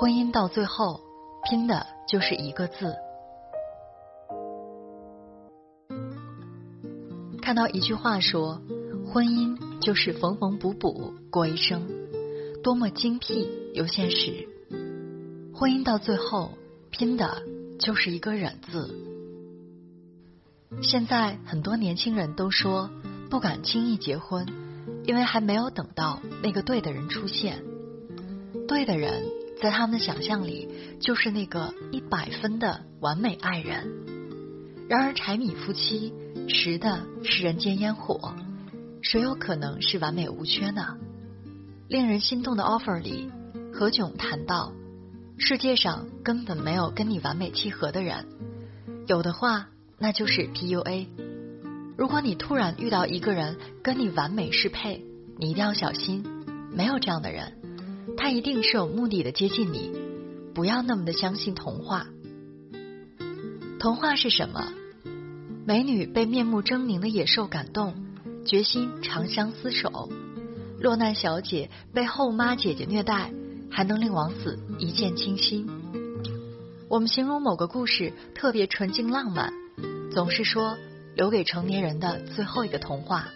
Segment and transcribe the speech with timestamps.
[0.00, 1.00] 婚姻到最后，
[1.42, 2.94] 拼的就是一个字。
[7.42, 8.62] 看到一句话说，
[9.12, 11.88] 婚姻就是缝缝补补过一生，
[12.62, 14.48] 多么精辟又现实。
[15.52, 16.52] 婚姻到最后，
[16.90, 17.42] 拼的
[17.80, 18.94] 就是一个忍字。
[20.80, 22.88] 现在很多年轻人都说
[23.30, 24.46] 不敢轻易结婚，
[25.06, 27.64] 因为还没有等到那个对的人出现，
[28.68, 29.24] 对的人。
[29.60, 30.68] 在他们的想象里，
[31.00, 33.92] 就是那个一百分的完美爱人。
[34.88, 36.14] 然而，柴米夫妻
[36.48, 38.34] 食的是人间烟火，
[39.02, 40.96] 谁有可能是完美无缺呢？
[41.88, 43.30] 令人心动的 offer 里，
[43.72, 44.72] 何炅谈到，
[45.38, 48.26] 世界上根本没有跟你完美契合的人，
[49.06, 51.08] 有的话那就是 PUA。
[51.96, 55.04] 如果你突然遇到一个人跟你完美适配，
[55.36, 56.24] 你一定要小心，
[56.72, 57.57] 没有这样的人。
[58.16, 59.92] 他一定是有目的的接近你，
[60.54, 62.06] 不要那么的相信童话。
[63.78, 64.72] 童话是什么？
[65.66, 67.94] 美女被面目狰狞的野兽感动，
[68.44, 70.08] 决心长相厮守；
[70.80, 73.32] 落难小姐被后妈姐姐虐待，
[73.70, 75.68] 还能令王子一见倾心。
[76.88, 79.52] 我们形容某个故事特别纯净浪漫，
[80.10, 80.76] 总是说
[81.14, 83.28] 留给成年人的最后一个童话。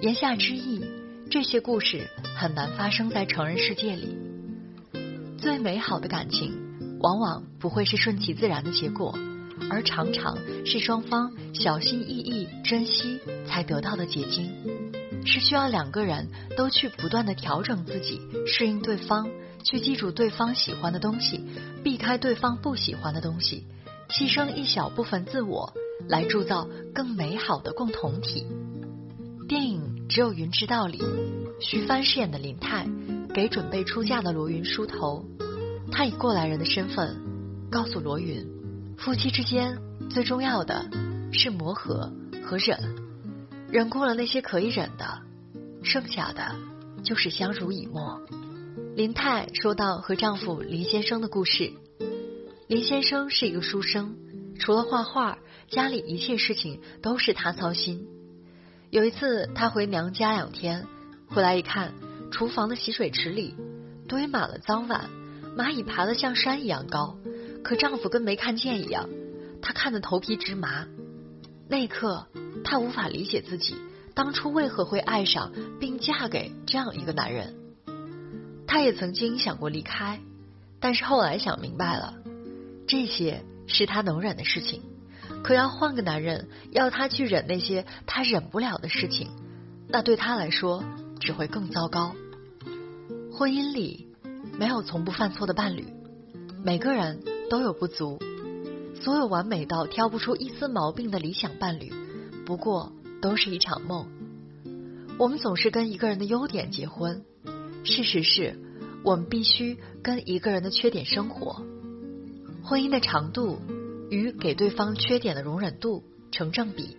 [0.00, 0.84] 言下之意。
[1.32, 4.16] 这些故事很难发生在成人世界里。
[5.38, 6.52] 最美好的感情，
[7.00, 9.18] 往往不会是顺其自然的结果，
[9.70, 14.50] 而常常是双方小心翼翼珍惜才得到的结晶。
[15.24, 19.28] 是需要两个人都去不断的调整自己，适应对方，
[19.62, 21.44] 去记住对方喜欢的东西，
[21.84, 23.64] 避开对方不喜欢的东西，
[24.08, 25.74] 牺牲一小部分自我，
[26.08, 28.46] 来铸造更美好的共同体。
[29.46, 29.90] 电影。
[30.10, 31.00] 只有云知道里，
[31.60, 32.86] 徐帆饰演的林泰
[33.34, 35.24] 给准备出嫁的罗云梳头。
[35.92, 37.16] 他以过来人的身份
[37.70, 38.46] 告诉罗云，
[38.96, 39.78] 夫妻之间
[40.08, 40.88] 最重要的
[41.32, 42.12] 是磨合
[42.42, 42.78] 和忍，
[43.68, 45.20] 忍过了那些可以忍的，
[45.82, 46.56] 剩下的
[47.04, 48.20] 就是相濡以沫。
[48.96, 51.72] 林泰说到和丈夫林先生的故事。
[52.68, 54.16] 林先生是一个书生，
[54.58, 55.38] 除了画画，
[55.68, 58.06] 家里一切事情都是他操心。
[58.90, 60.86] 有一次，她回娘家两天，
[61.32, 61.92] 回来一看，
[62.32, 63.54] 厨房的洗水池里
[64.08, 65.08] 堆满了脏碗，
[65.56, 67.16] 蚂蚁爬得像山一样高，
[67.62, 69.08] 可丈夫跟没看见一样。
[69.62, 70.88] 她看得头皮直麻。
[71.68, 72.26] 那一刻，
[72.64, 73.76] 她无法理解自己
[74.12, 77.54] 当初为何会爱上并嫁给这样一个男人。
[78.66, 80.18] 她也曾经想过离开，
[80.80, 82.14] 但是后来想明白了，
[82.88, 84.82] 这些是她能忍的事情。
[85.44, 89.30] 可要换个男人，要他去忍那些他忍不了的事情，
[89.88, 90.82] 那对他来说
[91.20, 92.16] 只会更糟糕。
[93.32, 94.08] 婚姻里
[94.58, 95.86] 没有从不犯错的伴侣，
[96.64, 98.18] 每个人都有不足。
[99.00, 101.92] 所有完美到挑不出一丝毛病的理想伴侣，
[102.44, 102.92] 不过
[103.22, 104.08] 都是一场梦。
[105.18, 107.22] 我们总是跟一个人的优点结婚，
[107.84, 108.58] 事实是
[109.04, 111.62] 我们必须跟一个人的缺点生活。
[112.64, 113.60] 婚姻的长度。
[114.10, 116.02] 与给对方缺点的容忍度
[116.32, 116.96] 成正比。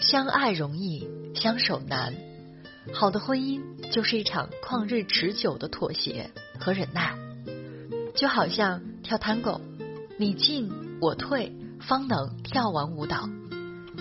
[0.00, 2.14] 相爱容易，相守难。
[2.92, 7.16] 好的婚姻就是一场旷日持久的妥协和忍耐。
[8.14, 9.60] 就好像跳探戈，
[10.18, 10.68] 你进
[11.00, 13.28] 我退，方能跳完舞蹈。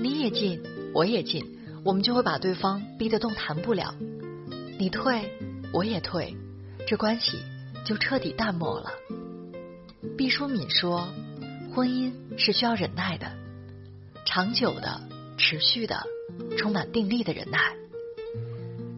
[0.00, 0.62] 你也进，
[0.92, 3.94] 我也进，我们就会把对方逼得动弹不了。
[4.78, 5.30] 你退，
[5.72, 6.36] 我也退，
[6.88, 7.38] 这关系
[7.84, 8.90] 就彻底淡漠了。
[10.18, 11.08] 毕淑敏说
[11.72, 13.30] ：“婚姻是需要忍耐的，
[14.24, 15.00] 长久的、
[15.36, 16.02] 持续的、
[16.56, 17.58] 充满定力的忍耐。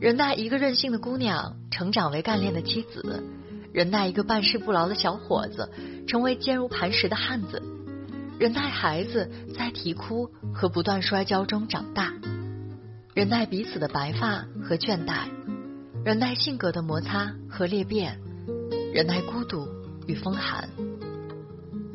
[0.01, 3.23] 忍耐一个任性的姑娘成长为干练的妻子，
[3.73, 5.71] 忍耐一个办事不牢的小伙子
[6.07, 7.63] 成为坚如磐石的汉子，
[8.39, 12.13] 忍耐孩子在啼哭和不断摔跤中长大，
[13.15, 15.29] 忍耐彼此的白发和倦怠，
[16.05, 18.19] 忍耐性格的摩擦和裂变，
[18.93, 19.69] 忍耐孤独
[20.09, 20.69] 与风寒。”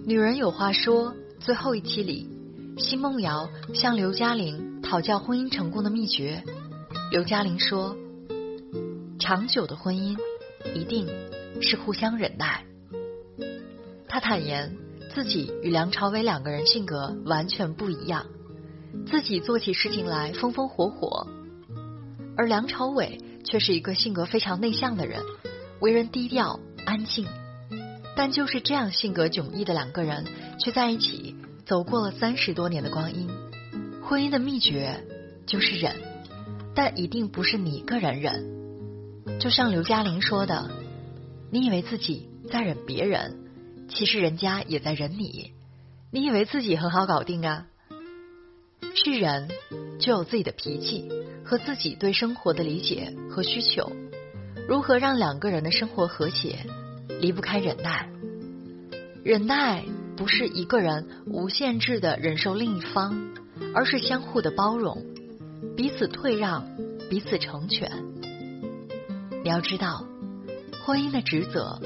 [0.07, 2.29] 女人有话说，最后一期里，
[2.77, 6.41] 奚梦瑶向刘嘉玲讨教婚姻成功的秘诀。
[7.11, 7.97] 刘嘉玲说
[9.19, 10.17] ：“长久的婚姻
[10.73, 11.09] 一定
[11.61, 12.63] 是互相忍耐。”
[14.07, 14.77] 她坦言
[15.13, 18.27] 自己与梁朝伟两个人性格完全不一样，
[19.05, 21.27] 自己做起事情来风风火火，
[22.37, 25.21] 而梁朝伟却是一个性格非常内向的人，
[25.81, 27.27] 为人低调安静。
[28.15, 30.23] 但就是这样性格迥异的两个人，
[30.61, 31.35] 却在一起
[31.65, 33.29] 走过了三十多年的光阴。
[34.07, 35.03] 婚姻的秘诀
[35.45, 35.97] 就是忍，
[36.73, 39.37] 但一定不是你一个人忍。
[39.37, 40.71] 就像刘嘉玲说的
[41.51, 43.37] ：“你以为自己在忍别人，
[43.89, 45.51] 其实人家也在忍你。
[46.09, 47.65] 你以为自己很好搞定啊？
[48.95, 49.49] 是人
[49.99, 51.09] 就有自己的脾气
[51.43, 53.91] 和自己对生活的理解和需求。
[54.69, 56.65] 如何让两个人的生活和谐？”
[57.19, 58.07] 离不开忍耐，
[59.25, 59.83] 忍耐
[60.15, 63.33] 不是一个人无限制的忍受另一方，
[63.73, 65.05] 而是相互的包容，
[65.75, 66.67] 彼此退让，
[67.09, 67.91] 彼此成全。
[69.43, 70.05] 你要知道，
[70.83, 71.79] 婚姻的职责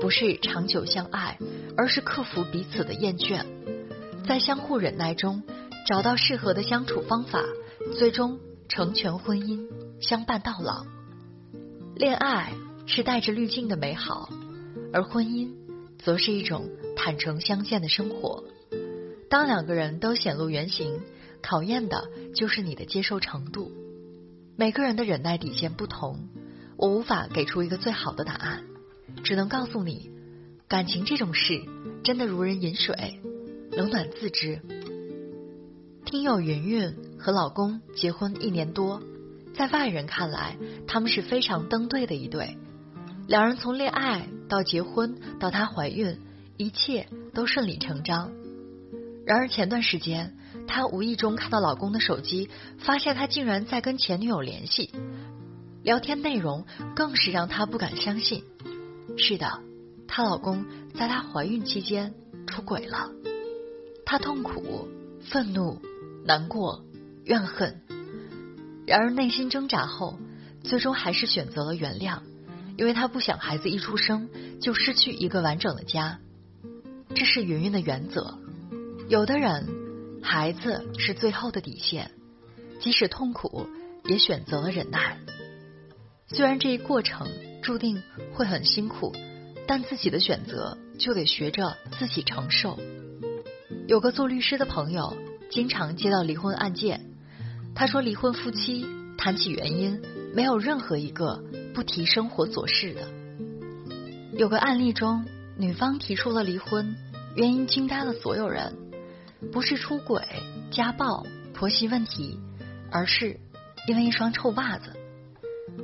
[0.00, 1.38] 不是长久相爱，
[1.76, 3.44] 而是克服彼此的厌倦，
[4.26, 5.42] 在相互忍耐中
[5.86, 7.42] 找到适合的相处方法，
[7.98, 8.38] 最终
[8.68, 9.68] 成全婚姻，
[10.00, 10.84] 相伴到老。
[11.94, 12.52] 恋爱
[12.86, 14.28] 是带着滤镜的美好。
[14.92, 15.50] 而婚姻，
[15.98, 18.44] 则是一种坦诚相见的生活。
[19.28, 21.00] 当两个人都显露原形，
[21.44, 23.70] 考验的就是你的接受程度。
[24.56, 26.28] 每个人的忍耐底线不同，
[26.78, 28.64] 我无法给出一个最好的答案，
[29.24, 30.10] 只能告诉你，
[30.68, 31.60] 感情这种事
[32.02, 33.20] 真的如人饮水，
[33.72, 34.62] 冷暖自知。
[36.06, 39.02] 听友云云和老公结婚一年多，
[39.54, 40.56] 在外人看来，
[40.86, 42.56] 他们是非常登对的一对。
[43.26, 46.18] 两人从恋爱到结婚到她怀孕，
[46.56, 48.32] 一切都顺理成章。
[49.26, 54.90] 然而前段时间，她无意中看到老公的手机，发现他竟然在跟前女友联系，
[55.82, 56.64] 聊天内容
[56.96, 58.44] 更是让她不敢相信。
[59.16, 59.60] 是的，
[60.08, 60.64] 她老公
[60.94, 62.14] 在她怀孕期间
[62.46, 63.10] 出轨了。
[64.04, 64.88] 她痛苦、
[65.20, 65.80] 愤怒、
[66.24, 66.84] 难过、
[67.24, 67.80] 怨恨，
[68.86, 70.18] 然而内心挣扎后，
[70.62, 72.18] 最终还是选择了原谅。
[72.76, 74.28] 因为她不想孩子一出生
[74.60, 76.18] 就失去一个完整的家，
[77.14, 78.38] 这是云云的原则。
[79.08, 79.68] 有的人，
[80.24, 82.10] 孩子是最后的底线，
[82.80, 83.68] 即使痛苦
[84.04, 85.18] 也选择了忍耐。
[86.26, 87.28] 虽然这一过程
[87.62, 89.12] 注定会很辛苦，
[89.68, 92.80] 但自己的选择就得学着自己承受。
[93.86, 95.14] 有个做律师的朋友，
[95.50, 97.04] 经常接到离婚案件，
[97.74, 98.86] 他说离婚夫妻
[99.18, 100.00] 谈起原因，
[100.34, 101.44] 没有任何一个。
[101.74, 103.02] 不提生活琐事的，
[104.38, 105.24] 有个案例中，
[105.58, 106.94] 女方提出了离婚，
[107.34, 108.76] 原因惊呆了所有人，
[109.52, 110.22] 不是出轨、
[110.70, 112.38] 家暴、婆媳问题，
[112.90, 113.38] 而是
[113.86, 114.92] 因为一双臭袜子。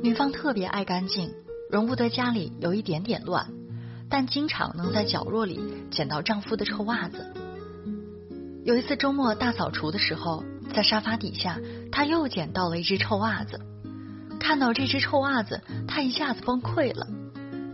[0.02, 1.32] 女方特别爱干净，
[1.70, 3.50] 容不得家里有一点点乱，
[4.08, 5.60] 但经常能在角落里
[5.90, 7.32] 捡到丈夫的臭袜子。
[8.64, 11.58] 有一次周末大扫除的时候，在沙发底下，
[11.90, 13.60] 她又捡到了一只臭袜子。
[14.38, 17.06] 看到这只臭袜子，她一下子崩溃了。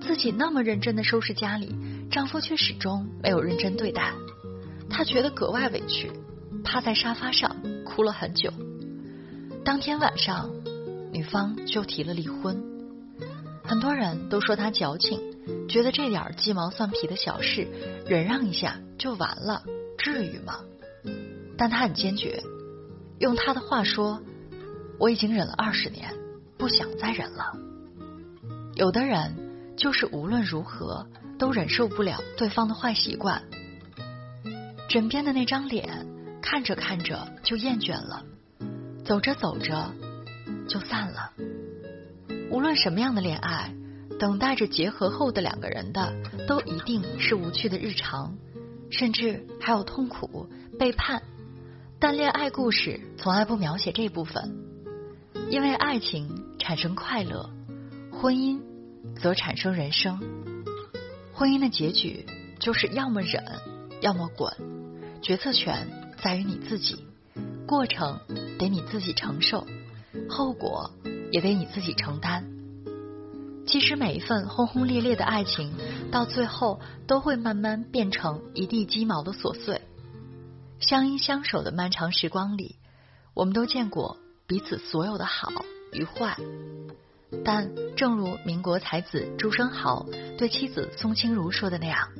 [0.00, 1.75] 自己那么认真的收拾家里，
[2.11, 4.12] 丈夫却始终没有认真对待，
[4.88, 6.11] 他觉得格外委屈，
[6.64, 8.52] 趴在沙发上哭了很久。
[9.64, 10.50] 当天晚上，
[11.12, 12.62] 女方就提了离婚。
[13.64, 15.21] 很多人都说他矫情，
[15.69, 17.66] 觉得这点鸡毛蒜皮的小事
[18.07, 19.62] 忍让一下就完了，
[19.99, 20.61] 至于吗？
[21.59, 22.43] 但他很坚决，
[23.19, 24.21] 用他的话说
[25.00, 26.14] ：“我已经忍了二十年。”
[26.59, 27.52] 不想再忍了。
[28.76, 31.07] 有的人就是无论如何
[31.38, 33.43] 都忍受不了对方的坏习惯，
[34.88, 36.07] 枕边的那张脸
[36.40, 38.25] 看着看着就厌倦了，
[39.05, 39.93] 走着走着
[40.69, 41.33] 就散了。
[42.50, 43.75] 无论什么样的恋爱，
[44.21, 46.14] 等待着结合后的两个人的，
[46.47, 48.37] 都一定是无趣的日常，
[48.90, 51.23] 甚至还有痛苦、背叛。
[51.99, 54.57] 但恋爱故事从来不描写这部分。
[55.50, 57.50] 因为爱情产生快乐，
[58.12, 58.61] 婚姻
[59.21, 60.21] 则产生人生。
[61.33, 62.25] 婚姻的结局
[62.59, 63.45] 就是要么忍，
[64.00, 64.53] 要么滚，
[65.23, 65.88] 决策权
[66.23, 67.05] 在于你自己，
[67.67, 68.21] 过程
[68.59, 69.67] 得你自己承受，
[70.29, 70.91] 后果
[71.33, 72.45] 也得你自己承担。
[73.67, 75.73] 其实每一份轰轰烈烈的爱情，
[76.12, 79.81] 到最后都会慢慢变成一地鸡毛的琐碎。
[80.79, 82.76] 相依相守的漫长时光里，
[83.35, 84.19] 我们都见过。
[84.49, 85.50] 彼此所有的好
[85.93, 86.37] 与坏，
[87.45, 90.07] 但正如民国才子朱生豪
[90.38, 92.11] 对妻子宋清如说的那样：“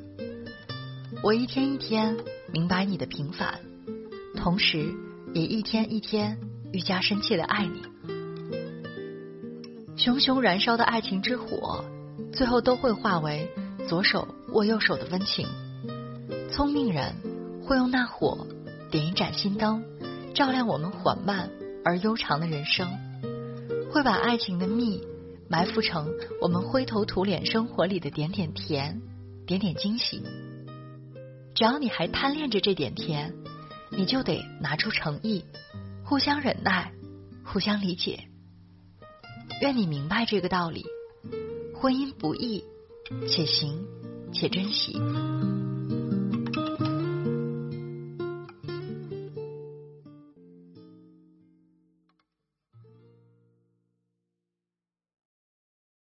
[1.23, 2.15] 我一天一天
[2.53, 3.59] 明白你的平凡，
[4.35, 4.93] 同时
[5.33, 6.37] 也一天一天
[6.71, 7.81] 愈加深切的爱你。
[9.97, 11.83] 熊熊燃烧的爱情之火，
[12.31, 13.49] 最后都会化为
[13.89, 15.47] 左手握右手的温情。
[16.51, 17.15] 聪明人
[17.65, 18.47] 会用那火
[18.91, 19.83] 点一盏心灯，
[20.35, 21.49] 照亮我们缓慢
[21.83, 22.87] 而悠长的人生；
[23.91, 25.01] 会把爱情的蜜
[25.49, 26.07] 埋伏成
[26.41, 29.01] 我们灰头土脸生活里的点点甜、
[29.47, 30.23] 点点惊喜。
[31.57, 33.33] 只要你还贪恋着这点甜，
[33.89, 35.43] 你就得拿出诚意，
[36.05, 36.91] 互相忍耐，
[37.43, 38.25] 互相理解。
[39.63, 40.85] 愿你明白这个道理：
[41.73, 42.63] 婚姻不易，
[43.27, 43.87] 且行
[44.31, 45.01] 且珍惜。